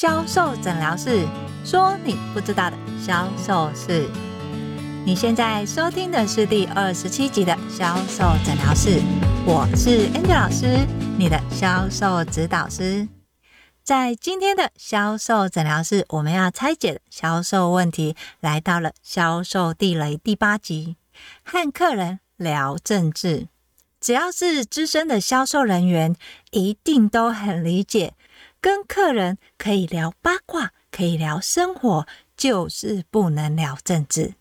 [0.00, 1.28] 销售诊疗室，
[1.62, 4.08] 说你不知道的销售事。
[5.04, 9.02] 你现在收听的是第二十七集的销售诊疗室，
[9.44, 10.86] 我是 Angel 老师，
[11.18, 13.06] 你的销售指导师。
[13.82, 20.96] 在今天的销售诊疗室，我们要拆解的销售问题来到了销售地雷第八集，
[21.44, 23.48] 和客人聊政治。
[24.00, 26.16] 只要是资深的销售人员，
[26.52, 28.14] 一定都很理解，
[28.60, 34.34] 跟客人可以聊八卦，可以聊生活，就是不能聊政治。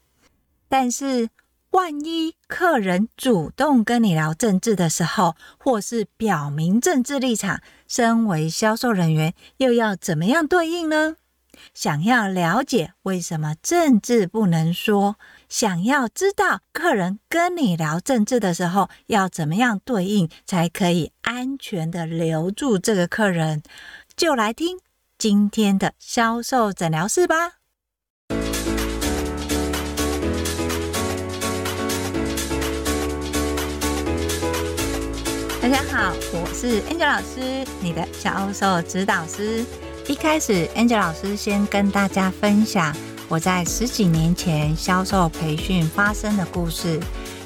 [0.67, 1.29] 但是，
[1.71, 11.15] 万一客人主动跟你聊政治的时候，或是表明政治立场，身为销售人员，又要怎么样对应呢？
[11.73, 15.17] 想要了解为什么政治不能说，
[15.49, 23.61] 想要知道客人跟你聊政治的时候要怎么样对应，才可以安全的留住这个客人，
[24.19, 24.79] 就来听
[25.17, 27.53] 今天的销售诊疗室吧。
[35.61, 39.63] 大家好，我是 Angel 老师，你的销售指导师。
[40.05, 42.93] 一开始，Angel 老师先跟大家分享
[43.29, 46.99] 我在十几年前销售培训发生的故事。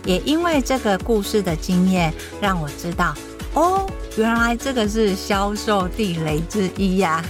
[0.06, 3.14] 也因为这个故事的经验，让我知道，
[3.56, 3.88] 哦，
[4.18, 7.24] 原来这个是销售地雷之一呀。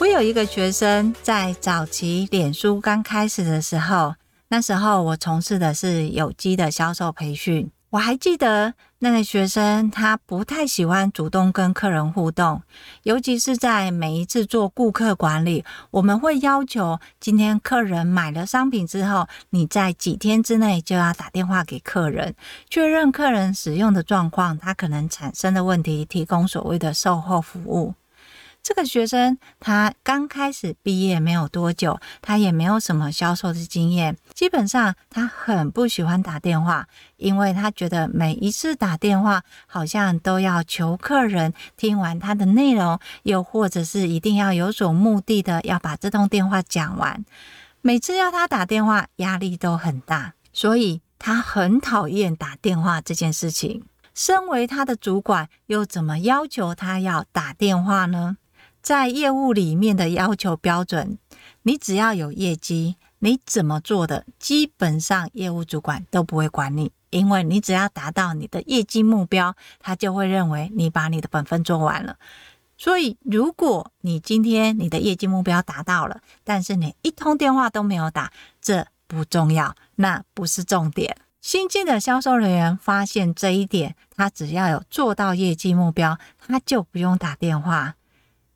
[0.00, 4.14] 我有一个学生，在早期脸书刚开始的时候，
[4.48, 7.70] 那时候我从事的是有机的销售培训。
[7.92, 12.62] 我还记得那个学生，他不太喜欢主动跟客人互动，
[13.02, 22.34] 尤其是在每一次做顾客管理，我们会要求今天客人买了商品之后，你在几天之内就要打电话给客人，
[22.70, 27.92] 确认客人使用的状况，他可能产生的问题，提供所谓的售后服务。
[28.62, 34.16] 这个学生他刚开始毕业没有多久，他也没有什么销售的经验。
[34.34, 47.24] 基本上他很不喜欢打电话，因为他觉得每一次打电话好像都要求客人听完他的内容，又或者是一定要有所目的的要把这通电话讲完。
[47.80, 53.84] 每次要他打电话，压力都很大，所以他很讨厌打电话这件事情。
[54.14, 58.36] 身为他的主管，又怎么要求他要打电话呢？
[58.82, 61.16] 在业务里面的要求标准，
[61.62, 72.16] 你只要有业绩，你怎么做的，基本上业务主管都不会管你，因为你只要达到你的业绩目标，他就会认为你把你的本分做完了。
[72.76, 81.16] 所以，如果你今天你的业绩目标达到了，但是你一通电话都没有打，这不重要，那不是重点。
[81.40, 87.94] 新进的销售人员发现这一点，他只要有做到业绩目标，他就不用打电话。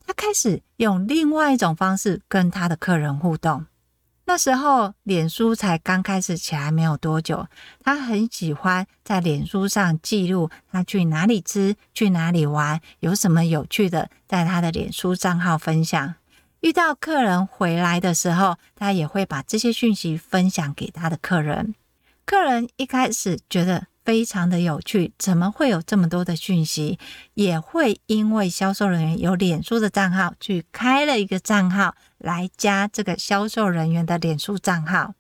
[0.07, 3.67] 他开始用另外一种方式跟他的客人互动。
[4.29, 7.47] 那时候，脸书才刚开始起来没有多久，
[7.83, 16.15] 他很喜欢在脸书上记录他去哪里吃、去哪里玩，有什么有趣的，在他的脸书账号分享。
[16.61, 21.77] 遇到客人回来的时候，他也会把这些讯息分享给他的客人。
[22.25, 26.97] 客人一开始觉得，非常的有趣，怎么会有这么多的讯息？
[27.35, 35.15] 也会因为销售人员有脸书的账号，去开了一个账号来加这个销售人员的脸书账号。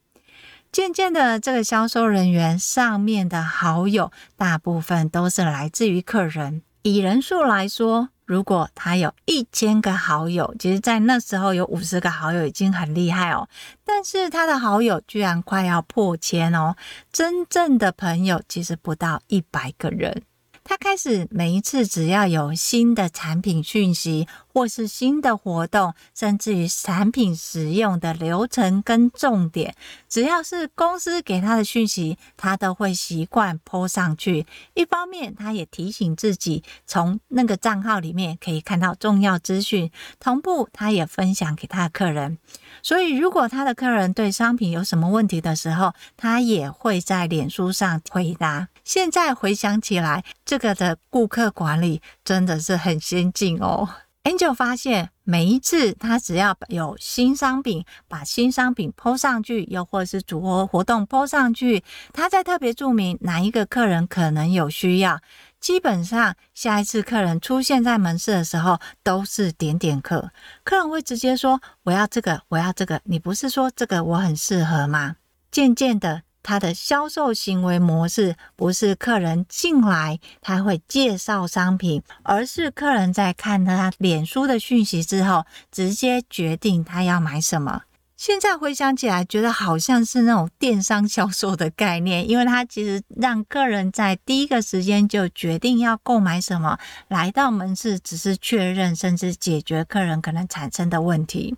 [0.70, 6.62] 渐渐的，这个销售人员上面的好友，大部分都是来自于客人。
[6.82, 13.48] 以人数来说，如果他有一千个好友，其实，在那时候有五十个好友已经很厉害哦。
[13.84, 16.76] 但是他的好友居然快要破千哦，
[17.12, 20.22] 真正的朋友其实不到一百个人。
[20.64, 24.26] 他开始每一次只要有新的产品讯息，
[24.56, 29.74] 或是新的活动，甚至于产品使用的流程跟重点，
[30.08, 34.46] 只要是公司给他的讯息，他都会习惯 po 上去。
[34.72, 42.38] 一方面，他也提醒自己从那个账号里面可以看到重要资讯，同步他也分享给他的客人。
[42.82, 48.68] 所以，如果他的客人对商品有什么问题的时候，他也会在脸书上回答。
[48.84, 53.86] 现在回想起来，这个的顾客管理真的是很先进哦。
[54.26, 65.20] 很久发现，每一次他只要有新商品，把新商品 po 上去，又或是组合活动 po 上去，他再特别注明哪一个客人可能有需要，
[65.60, 70.32] 基本上下一次客人出现在门市的时候，都是点点客。
[70.64, 75.14] 客人会直接说：“我要这个，我要这个。”你不是说这个我很适合吗？
[75.52, 76.22] 渐渐的。
[76.46, 87.82] 他的销售行为模式不是客人进来他会介绍商品，而是客人在看他脸书的讯息之后，直接决定他要买什么。
[88.16, 96.78] 现在回想起来，觉得好像是那种电商销售的概念，因为他其实让客人在第一个时间就决定要购买什么，
[97.08, 101.56] 来到门市只是确认，甚至解决客人可能产生的问题，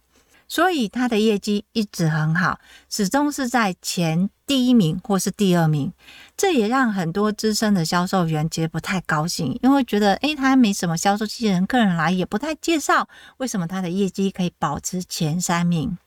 [0.48, 2.58] 所以他的业绩一直很好，
[2.88, 5.92] 始终是在前第一名或是第二名。
[6.36, 15.98] 这也让很多资深的销售员其实不太高兴，因为觉得诶，他没什么销售经人，客人来也不太介绍，为什么他的业绩可以保持前三名？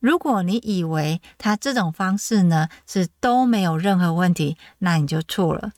[0.00, 5.72] 如果你以为他这种方式呢是都没有任何问题，那你就错了。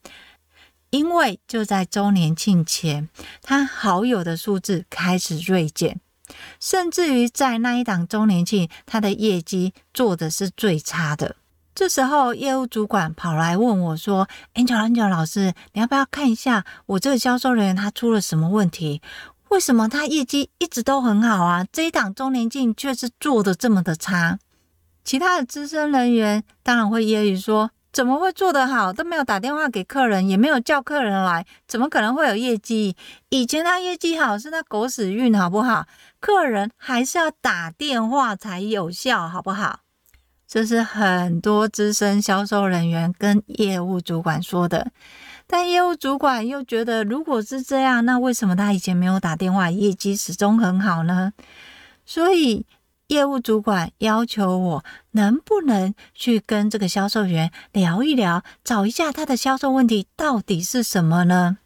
[0.91, 3.09] 因为就在周年庆前，
[3.43, 6.01] 他好友的数字开始锐减，
[6.61, 11.37] 甚至于在那一档周年庆，他的业绩做的是最差的。
[11.75, 19.01] 这时候业务主管跑来问我说：“Angel Angel 老师，你要不要看一下我这个销售人员他出了什么问题？”
[19.51, 21.65] 为什么他业绩一直都很好啊？
[21.73, 24.39] 这一档周年庆却是做的这么的差？
[25.05, 28.93] 其他的资深人员当然会揶揄说：怎么会做得好？
[28.93, 32.95] 都没有打电话给客人，也没有叫客人来，怎么可能会有业绩？
[33.29, 35.85] 以前他业绩好是他狗屎运，好不好？
[36.21, 39.81] 客人还是要打电话才有效，好不好？
[40.47, 44.93] 这是很多资深销售人员跟业务主管说的。
[45.49, 51.33] 但业务主管又觉得，如果是这样，那为什么他以前没有打电话，业绩始终很好呢？
[52.07, 52.65] 所以
[53.09, 61.57] 业务主管要求我能不能去跟这个销售员聊一聊，找一下他的销售问题到底是什么呢？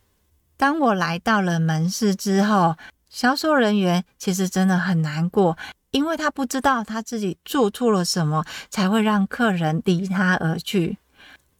[0.57, 2.77] 当我来到了门市之后，
[3.11, 5.59] 销售人员其实真的很难过，
[5.91, 10.99] 因为他不知道他自己做错了什么，才会让客人离他而去。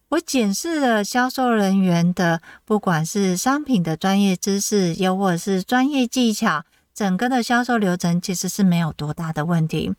[0.07, 6.63] 我检视了销售人员的，不管是商品的专业知识，又或者是专业技巧，
[6.93, 9.93] 整个的销售流程其实是没有多大的问题。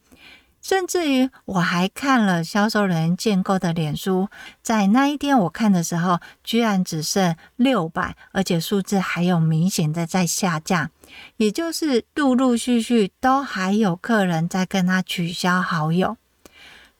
[0.63, 4.29] 甚至于我还看了销售人员建构的脸书，
[4.63, 10.91] 在那一天我看的时候，居然只剩六百，而且数字还有明显的在下降，
[11.37, 16.17] 也就是陆陆续续都还有客人在跟他取消好友。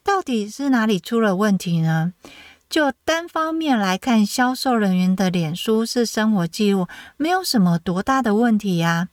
[0.03, 2.13] 到底是哪里出了问题呢？
[2.69, 6.87] 就单方面来看，销售人员的脸书是生活记录，
[7.17, 9.09] 没有什么多大的问题呀。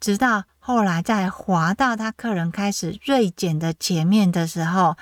[0.00, 4.96] 直到后来在滑到他客人开始锐减的前面的时候，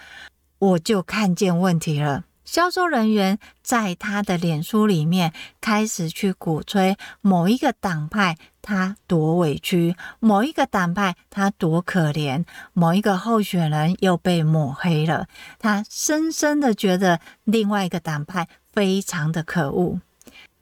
[0.59, 2.25] 我就看见问题了。
[2.45, 15.27] 销售人员在他的脸书里面开始去鼓吹某一个党派他多委屈，某一个党派他多可怜，某一个候选人又被抹黑了。
[15.59, 20.01] 他深深的觉得另外一个党派非常的可恶。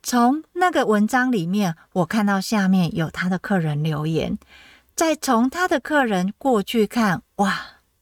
[0.06, 4.38] 从那个文章里面，我看到下面有他的客人留言，
[4.94, 7.58] 再从他的客人过去看，哇，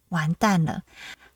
[0.08, 0.82] 完蛋了。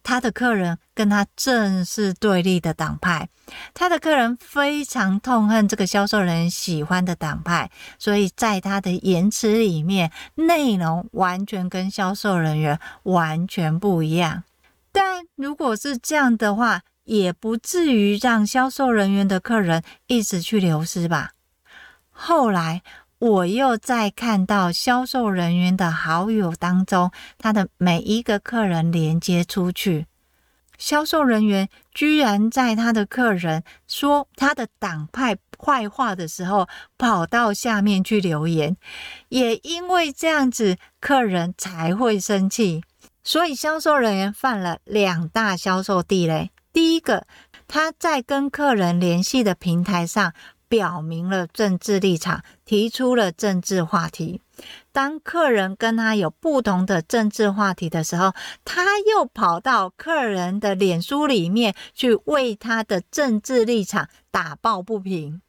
[0.02, 3.28] 他的客人跟他正是对立的党派，
[3.74, 14.42] 他的客人非常痛恨这个销售人员喜欢的党派，所以在他的言辞里面，内容完全跟销售人员完全不一样。
[14.90, 21.32] 但如果是这样的话，也不至于让销售人员的客人一直去流失吧。
[22.10, 22.82] 后来。
[23.18, 30.04] 我又再看到销售人员的好友当中，他的每一个客人连接出去，
[30.76, 38.76] 销售人员居然在他的客人说他的党派坏话的时候，跑到下面去留言。
[39.30, 42.82] 也因为这样子，客人才会生气。
[43.24, 46.50] 所以销售人员犯了两大销售地雷。
[46.76, 47.26] 第一个，
[47.66, 50.34] 他在跟客人联系的平台上。
[50.68, 54.40] 表明了政治立场，提出了政治话题。
[54.90, 65.40] 当客人跟他有不同的政治话题的时候，他又跑到客人的脸书里面去为他的政治立场打抱不平。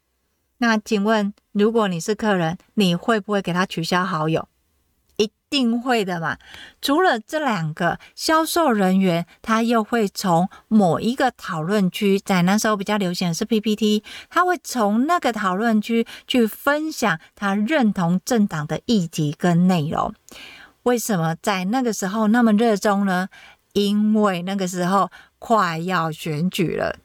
[0.60, 4.48] 那请问，如果你是客人，你会不会给他取消好友？
[5.50, 6.38] 定会的嘛。
[6.82, 20.13] 除了这两个销售人员，他又会从某一个讨论区，在那时候比较流行的是 PPT，他会从那个讨论区去分享他认同政党的议题跟内容。
[20.84, 23.30] 为什么在那个时候那么热衷呢？
[23.74, 26.96] 因为那个时候快要选举了。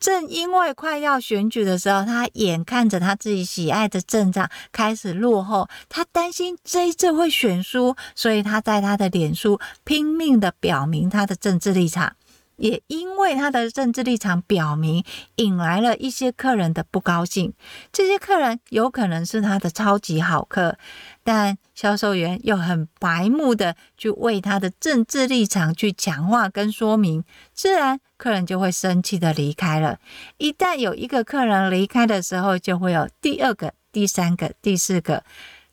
[0.00, 12.16] 正因为快要选举的时候，他眼看着他自己喜爱的政党开始落后，他担心这一次会选输，所以他在他的脸书拼命的表明他的政治立场。
[12.60, 15.02] 也因为他的政治立场表明，
[15.36, 17.54] 引来了一些客人的不高兴。
[17.90, 20.76] 这些客人有可能是他的超级好客，
[21.24, 27.24] 但销售员又很白目的去为他的政治立场去强化跟说明，
[27.54, 29.98] 自然客人就会生气的离开了。
[30.36, 35.24] 一旦有一个客人离开的时候，就会有第二个、第三个、第四个，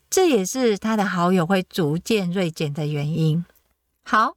[0.10, 3.44] 这也是他的好友会逐渐锐减的原因。
[4.04, 4.37] 好。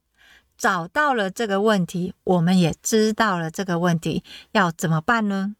[0.61, 5.55] 找到了这个问题，我们也知道了这个问题要怎么办呢？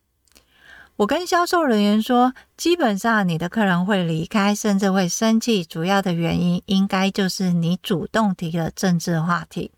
[0.97, 9.71] 我跟销售人员说，基本上你的客人会离开，甚至会生气，主要的原因应该就是你主动提了政治话题。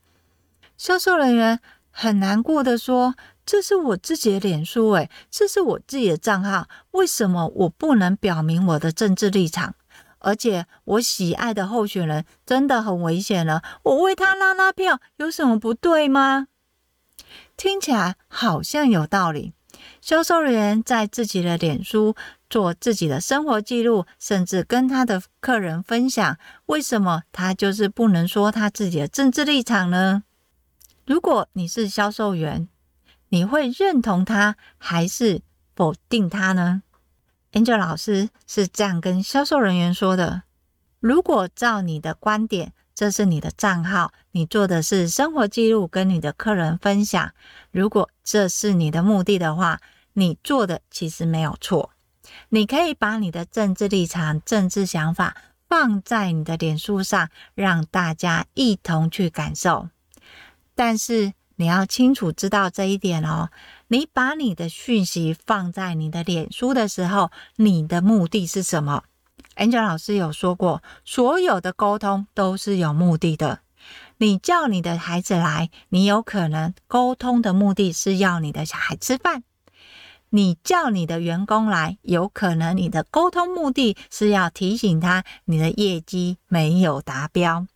[0.77, 3.15] 销售人员很难过的说
[3.45, 9.75] ：“这是我自己的脸书，诶，这是我自己的账号，为什么我不能表明我的政治立场？”
[10.23, 16.47] 而且我喜爱的候选人真的很危险了，我为他拉拉票有什么不对吗？
[17.55, 19.53] 听起来好像有道理。
[20.01, 22.15] 销售人员在自己的脸书
[22.49, 26.37] 做自己的生活记录，甚至跟他的客人分享，
[26.67, 30.23] 为什么他就是不能说他自己的政治立场呢？
[31.05, 32.69] 如果你是销售员，
[33.29, 35.41] 你会认同他还是
[35.75, 36.83] 否定他呢
[37.53, 40.43] ？Angel 老师是这样跟销售人员说的：
[40.99, 47.31] 如果照你的观点，这是你的账号，你做的是生活记录，跟你的客人分享。
[47.71, 49.79] 如果这是你的目的的话，
[50.13, 51.91] 你做的其实没有错。
[52.49, 55.35] 你可以把你的政治立场、政治想法
[55.67, 59.89] 放在你的脸书上，让大家一同去感受。
[60.73, 63.49] 但是，你要清楚知道这一点哦。
[63.93, 69.03] 你把你的讯息放在你的脸书的时候，你的目的是什么
[69.55, 73.59] ？Angel 老师有说过，所有的沟通都是有目的的。
[74.17, 79.41] 你叫你的孩子来，你有可能沟通的目的是要你的小孩吃饭；
[80.31, 87.67] 你叫你的员工来，有可能你的沟通目的是要提醒他你的业绩没有达标。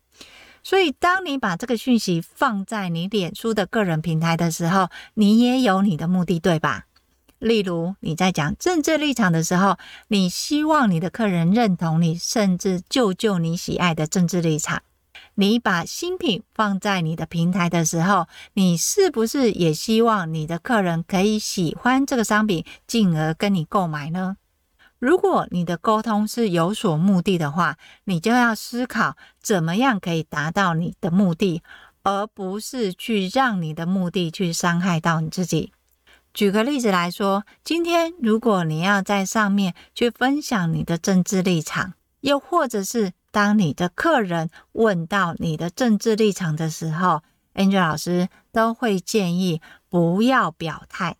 [0.67, 6.87] 所以，当你把这个讯息放在你脸书的个人平台的时候，你也有你的目的，对吧？
[7.39, 9.77] 例如，你在讲政治立场的时候，
[10.09, 14.83] 你希望你的客人认同你，甚至救救你喜爱的政治立场。
[15.35, 24.35] 你把新品放在你的平台的时候，你是不是也希望你的客人可以喜欢这个商品，进而跟你购买呢？
[24.99, 31.61] 如果你的沟通是有所目的的话，你就要思考怎么样可以达到你的目的，
[32.03, 35.71] 而不是去让你的目的去伤害到你自己。
[36.33, 47.21] 举个例子来说，今天如果你要在上面去分享你的政治立场，又或者是当你的客人问到你的政治立场的时候
[47.53, 51.17] ，Angel 老师都会建议不要表态。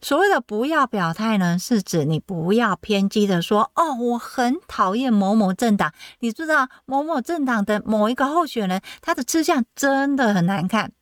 [0.00, 5.92] 所谓的不要表态呢，是指你不要偏激的说哦，我很讨厌某某政党。
[6.20, 10.92] 你知道某某政党的某一个候选人，他的吃相真的很难看。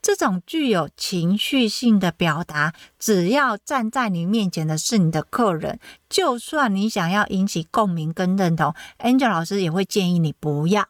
[0.00, 10.88] 这种具有情绪性的表达，只要站在你面前的是你的客人，就算你想要引起共鸣跟认同，Angel 老师也会建议你不要。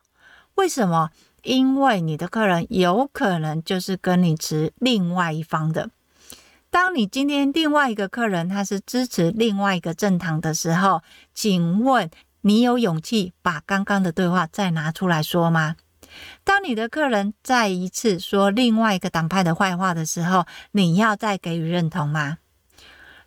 [0.54, 1.10] 为什么？
[1.42, 5.90] 因为你的客人有可能就是跟你持另外一方的。
[6.72, 11.02] 当你今天另外一个客人他是支持另外一个政党的时候，
[11.34, 12.08] 请问
[12.40, 15.76] 你有勇气把刚刚的对话再拿出来说吗？
[16.42, 22.38] 当你的客人再一次说另外一个党派的坏话的时候，你要再给予认同吗？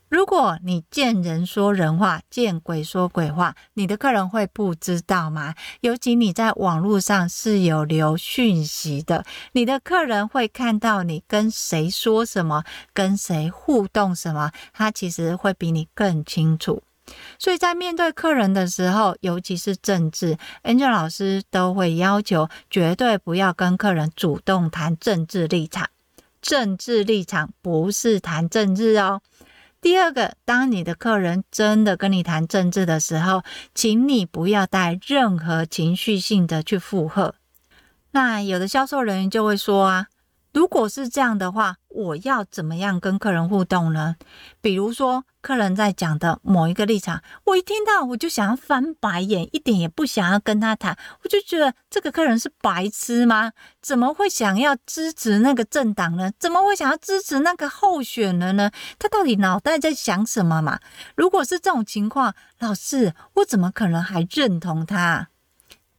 [0.07, 5.55] 如果你见人说人话，见鬼说鬼话，你的客人会不知道吗？
[5.81, 16.83] 尤其你在网络上是有留讯息的，你的客人会看到你跟谁说什么，跟谁互动什么，他其实会比你更清楚。
[17.37, 25.89] 所以在面对客人的时候，尤其是政治，Angel 老师都会要求绝对不要跟客人主动谈政治立场，
[26.41, 29.21] 政治立场不是谈政治哦。
[29.85, 33.43] 第二个，当你的客人真的跟你谈政治的时候，
[33.75, 37.35] 请你不要带任何情绪性的去附和。
[38.09, 40.07] 那有的销售人员就会说啊。
[40.55, 44.15] 如果是这样的话，我要怎么样跟客人互动呢？
[44.61, 50.97] 比如说，客人在讲的某一个立场，我一听到我就想要翻白眼，一点也不想要跟他谈。
[51.23, 53.51] 我就觉得这个客人是白痴吗？
[53.81, 56.31] 怎么会想要支持那个政党呢？
[56.39, 58.71] 怎么会想要支持那个候选人呢？
[58.97, 60.79] 他到底脑袋在想什么嘛？
[61.17, 65.27] 如果是这种情况，老师，我怎么可能还认同他？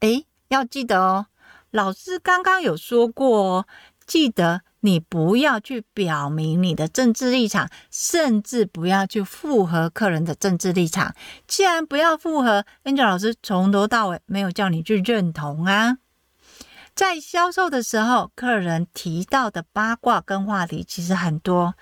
[0.01, 1.27] 诶，要记得哦，
[1.73, 3.67] 老师刚刚有说过哦。
[4.07, 11.15] 记得你不要去表明你的政治立场，甚至不要去附和客人的政治立场。
[11.49, 15.99] 既然不要附和，Angel 老师从头到尾没有叫你去认同啊。
[16.95, 21.75] 在销售的时候，客人提到的八卦跟话题其实很多。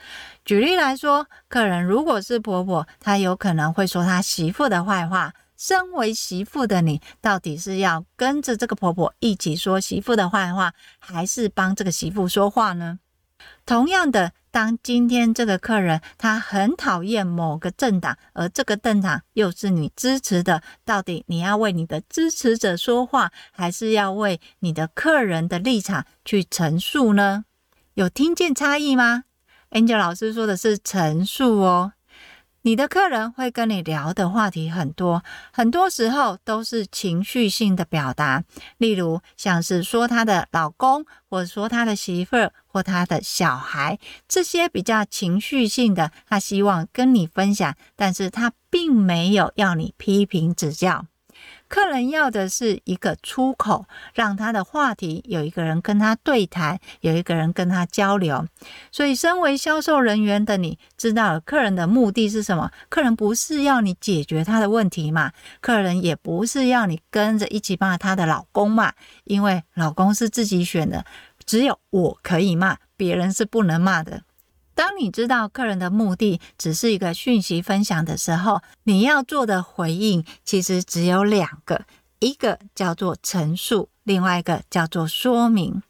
[0.44, 5.32] 举例来说，客人如果是婆婆，她有可能会说她媳妇的坏话。
[5.66, 12.98] 身为媳妇的你，到底是要跟着这个婆婆一起说媳妇的坏话，还是帮这个媳妇说话呢？
[13.64, 27.46] 同样的，当今天这个客人他很讨厌某个政党，而这个政党又是你支持的，到底你要为你的支持者说话，还是要为你的客人的立场去陈述呢？
[27.94, 29.24] 有听见差异吗
[29.70, 31.94] ？Angel 老师说的是陈述哦。
[32.66, 38.42] 你的客人会跟你聊的话题很多，很多时候都是情绪性的表达，
[38.78, 51.04] 例如像是说他的老公，或者说他的媳妇儿，或他的小孩，这些比较情绪性的，他希望跟你分享，但是他并没有要你批评指教。
[51.74, 58.46] 客人要的是一个出口，让他的话题有一个人跟他对谈，有一个人跟他交流。
[58.92, 62.70] 所以，身为销售人员的你，知道客人的目的是什么？
[62.88, 65.32] 客人不是要你解决他的问题嘛？
[65.60, 68.92] 客人也不是要你跟着一起骂他的老公嘛？
[69.24, 71.04] 因为老公是自己选的，
[71.44, 74.22] 只有我可以骂，别人是不能骂的。
[74.74, 81.82] 当你知道客人的目的只是一个讯息分享的时候，你要做的回应其实只有两个，
[82.18, 85.82] 一个叫做陈述，另外一个叫做说明。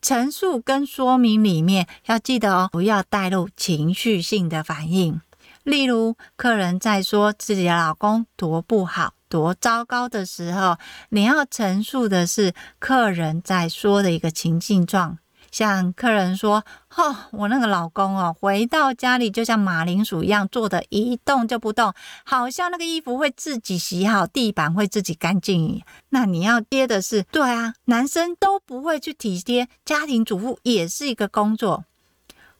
[0.00, 5.20] 陈述跟说明里面要记得哦，不要带入情绪性的反应。
[5.64, 10.76] 例如，客人在说自己的老公多不好、多糟糕的时候，
[11.10, 15.18] 你要陈述的是客人在说的一个情境状。
[15.50, 16.64] 像客人说
[16.96, 21.92] ：“哦，我那个老公哦，回到家里就像马铃薯一样，坐的一动就不动，
[22.24, 31.84] 好像那个衣服会自己洗好，地板会自己干净。”那你要接的是，对啊，男生都不会去体贴，家庭主妇也是一个工作。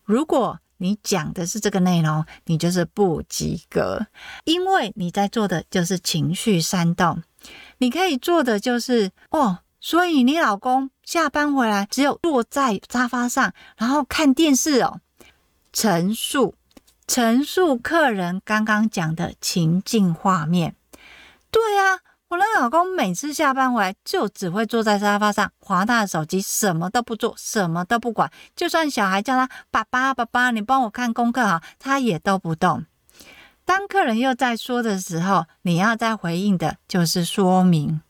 [0.05, 4.07] 如果你讲的是这个内容，你就是不及格，
[4.44, 7.22] 因为你在做的就是情绪煽动。
[7.79, 9.59] 你可以做的就是哦。
[9.88, 15.01] 所以你老公下班回来只有坐在沙发上，然后看电视哦。
[15.72, 16.55] 陈述，
[17.07, 20.77] 陈述客人刚刚讲的情境画面。
[21.51, 28.31] 对啊，我的老公每次下班回来就只会坐在沙发上滑他的手机，什么都不做，什么都不管。
[28.55, 32.85] 就算小孩叫他爸爸爸爸，你帮我看功课好，他也都不动。
[33.64, 38.03] 当客人又在说的时候，你要再回应的就是说明。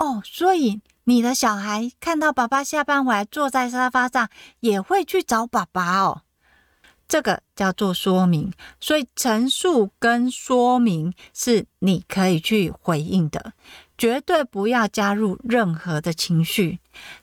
[0.00, 6.22] 哦，所以你的小孩看到爸爸下班回来坐在沙发上，也会去找爸爸哦。
[7.06, 13.52] 这个叫做说明，所以陈述跟说明是你可以去回应的。
[14.00, 16.78] 绝对不要加入任何的情绪。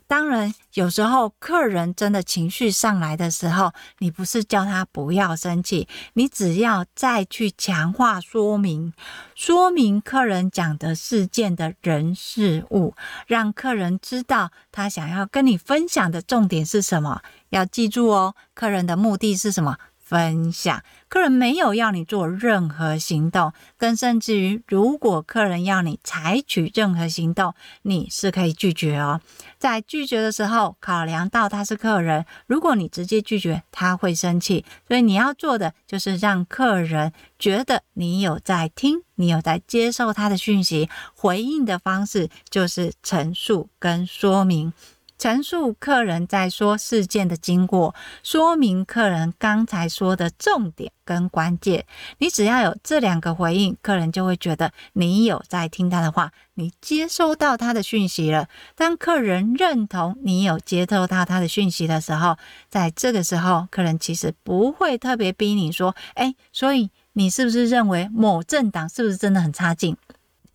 [0.06, 8.94] 当然，有时候客人真的情绪上来的时候，你不是叫他不要生气，你只要再去强化说明，
[9.34, 12.94] 说明客人讲的事件的人事物，
[13.26, 17.24] 让客人知道他想要跟你分享的重点是什么。
[17.50, 19.78] 要记住哦，客人的目的是什么？
[19.98, 29.22] 分享，客人没有要你做任何行动，更甚至于，如果客人要你采取任何行动，你是可以拒绝哦。
[29.58, 44.74] 在拒绝的时候，考量到他是客人，如果你直接拒绝，他会生气，所以你要做的就是让客人觉得你有在听，你有在接受他的讯息，回应的方式就是陈述跟说明。
[45.18, 51.86] 陈述客人在说事件的经过，说明客人刚才说的重点跟关键。
[52.20, 58.48] 你只要有这两个回应，客人就会觉得你有在听他的话，你接收到他的讯息了。
[58.76, 62.38] 当客人认同你有接收到他的讯息的时候，
[62.70, 69.98] 在这个时候，客人其实不会特别逼你说：“诶，所以你是不是认为某政党是不是真的很差劲？”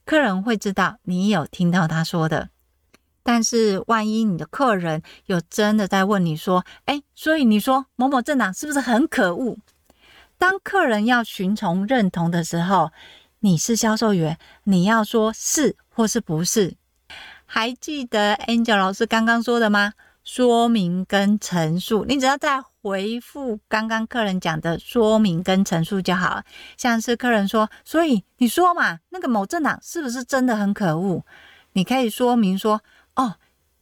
[0.07, 2.51] 客人会知道你有听到他说的。
[3.25, 9.57] 但是，万一你的客人有真的在问你说：“诶，所以你说某某政党是不是很可恶？”
[10.39, 12.91] 当客人要寻从认同的时候，
[13.39, 16.75] 你是销售员，你要说是或是不是？
[17.47, 19.93] 还记得 Angel 老师刚刚说的吗？
[20.25, 26.45] 说明跟陈述，你只要在回复刚刚客人讲的说明跟陈述就好了。
[26.77, 31.25] 像是客人说：“所以你说嘛，那个某政党是不是真的很可恶？”
[31.75, 32.81] 你可以说明说。
[33.15, 33.37] 哦，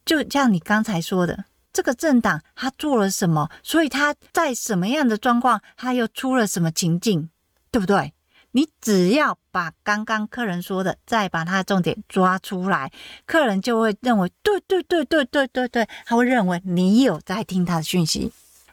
[0.04, 7.30] 就像你刚才说的，这个政党他做了什么，所以他在什么样的状况，他又出了什么情境，
[7.70, 8.12] 对不对？
[8.52, 12.90] 你只要把刚刚客人说的，再把他的重点抓出来，
[13.24, 18.32] 客人就会认为，对对对对对对对，他会认为你有在听他的讯息。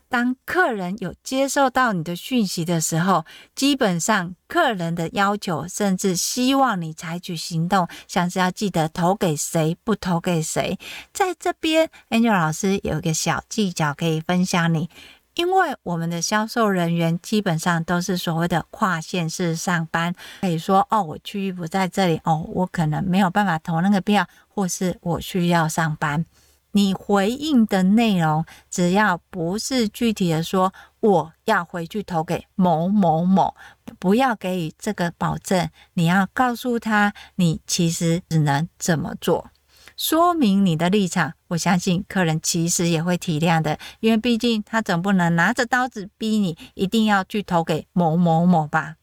[0.10, 10.80] 当客人有接受到你的讯息的时候，基本上客人的要求甚至希望你采取行动，像是要记得投给谁，不投给谁。
[11.12, 14.90] 在这边，Angel 老师有一个小技巧可以分享你，
[15.36, 26.26] 因为我们的销售人员基本上都是所谓的跨县市上班，可以说哦，我区域不在这里，哦，我可能没有办法投那个票，或是我需要上班。
[26.72, 33.56] 你回应的内容，只要不是具体的说我要回去投给某某某，
[33.98, 35.70] 不要给予这个保证。
[35.94, 39.50] 你要告诉他，你其实只能怎么做，
[39.96, 41.34] 说明你的立场。
[41.48, 48.98] 我相信客人其实也会体谅的，因为毕竟他总不能拿着刀子逼你一定要去投给某某某吧。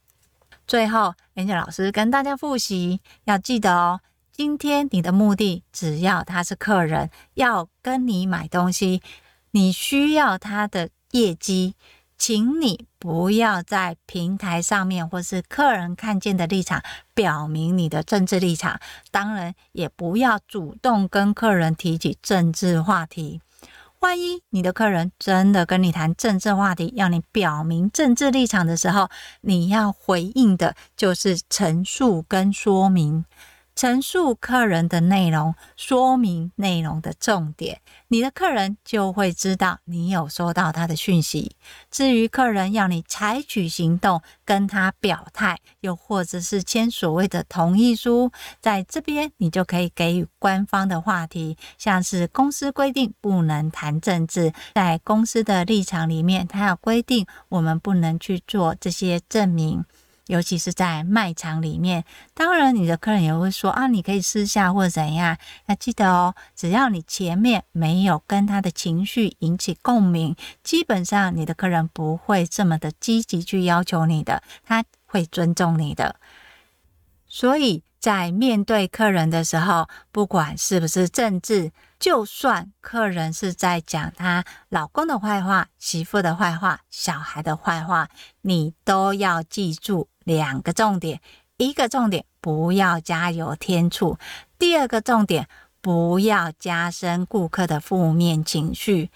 [0.66, 4.00] 最后演讲老师跟大家复习，要记得哦。
[4.36, 9.00] 今天你的目的，只要他是客人要跟你买东西，
[9.52, 11.76] 你需要他的业绩，
[12.18, 16.82] 请你不要在平台上面或是客人看见的立场
[17.14, 18.80] 表明你的政治立场，
[19.12, 23.40] 当然也不要主动跟客人提起政治话题。
[24.00, 29.08] 万一你的客人真的跟你谈政治话题，要你表明政治立场的时候，
[29.42, 33.24] 你要回应的就是陈述跟说明。
[33.74, 41.56] 陈述客人的内容，说明内容的重点，你的客人就会知道你有收到他的讯息。
[41.90, 59.84] 至于客人要你采取行动，跟他表态，又或者是签所谓的同意书，在这边你就可以给予官方的话题，像是公司规定不能谈政治，在公司的立场里面，它要规定我们不能去做这些证明。
[60.26, 65.36] 尤其是在卖场里面，当然你的客人也会说啊，你可以私下或者怎样。
[65.66, 76.16] 要记得哦，只要你前面没有跟他的情绪引起共鸣，基本上你的客人不会这么的积极去要求你的，他会尊重你的。
[77.26, 88.08] 所以在面对客人的时候，不管是不是政治，就算客人是在讲他老公的坏话、媳妇的坏话、小孩的坏话，
[88.42, 90.08] 你都要记住。
[90.24, 91.20] 两个重点，
[91.56, 94.18] 一个重点不要加油添醋，
[94.58, 95.48] 第二个重点
[95.80, 99.10] 不要加深顾客的负面情绪。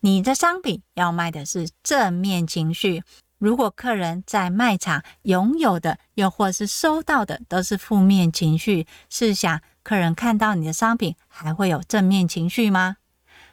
[0.00, 3.02] 你的商品要卖的是正面情绪，
[3.38, 12.96] 如果客人在卖场拥有的又或是收到的都是负面情绪，试想客人看到你的商品还会有正面情绪吗？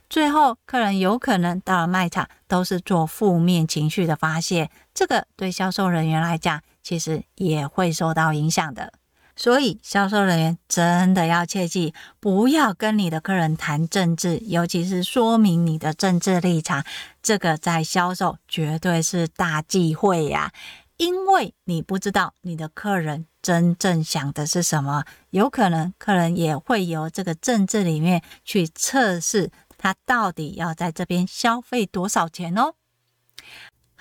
[0.10, 8.94] 最后，客人有可能到了卖场都是做负面情绪的发泄，这个对销售人员来讲，其实也会受到影响的。
[9.36, 16.86] 所以，销售人员真的要切记，不要跟你的客人谈政治，尤其是说明你的政治立场。
[17.24, 20.52] 这个在销售绝对是大忌讳呀，
[20.98, 29.50] 因为你不知道你的客人真正想的是什么，有可能客人也会由这个政治里面去测试。
[29.76, 32.76] 他到底要在这边消费多少钱哦？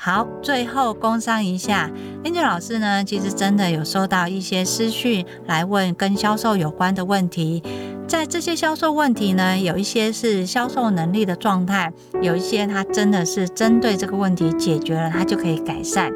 [0.04, 1.88] 好，最后工商一下
[2.24, 7.62] ，Angel 老师呢，其实真的有收到一些私讯来问跟销售有关的问题。
[8.08, 16.10] 在这些销售问题呢，有一些是销售能力的状态，有一些他真的是针对这个问题解决了，他就可以改善。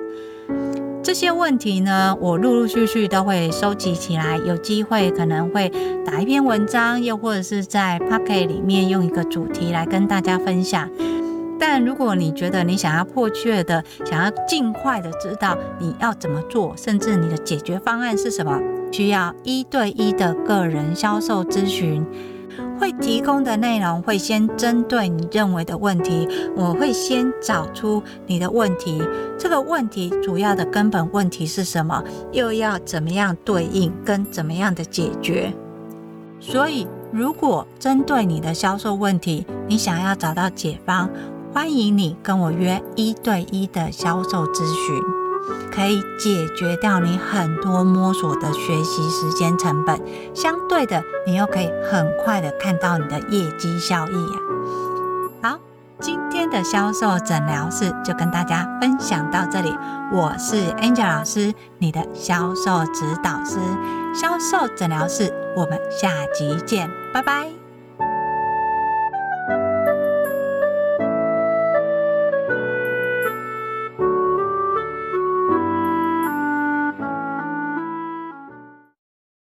[1.01, 5.71] 这些问题呢，我陆陆续续都会收集起来，有机会可能会
[6.05, 10.91] 打一篇文章，又或者是在 Pocket 里面用一个主题来跟大家分享。
[11.59, 18.61] 但如果你觉得你想要迫切的，想要尽快的知道你要怎么做，甚至你的解决方案是什么，
[18.93, 22.05] 需要一对一的个人销售咨询。
[22.79, 29.03] 会提供的内容会先针对你认为的问题，我会先找出你的问题，
[29.39, 35.53] 这个问题主要的根本问题是什么，又要怎么样对应跟怎么样的解决。
[36.39, 41.11] 所以，如果针对你的销售问题，你想要找到解方，
[41.57, 45.03] 欢迎你跟我约一对一的销售咨询。
[45.73, 49.99] 可以解决掉你很多摸索的学习时间成本，
[50.35, 54.37] 相对的，你又可以很快的看到你的业绩效益啊。
[55.51, 55.59] 好，
[55.99, 59.75] 今天的销售诊疗室就跟大家分享到这里，
[60.13, 63.57] 我是 Angel 老师，你的销售指导师，
[64.15, 67.66] 销售诊疗室，我们下集见，拜拜。